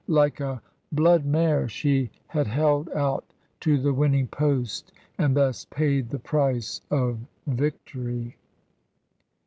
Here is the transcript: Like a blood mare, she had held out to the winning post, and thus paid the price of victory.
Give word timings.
Like 0.07 0.39
a 0.39 0.59
blood 0.91 1.27
mare, 1.27 1.67
she 1.69 2.09
had 2.25 2.47
held 2.47 2.89
out 2.89 3.23
to 3.59 3.77
the 3.77 3.93
winning 3.93 4.25
post, 4.25 4.91
and 5.19 5.37
thus 5.37 5.65
paid 5.65 6.09
the 6.09 6.17
price 6.17 6.81
of 6.89 7.19
victory. 7.45 8.35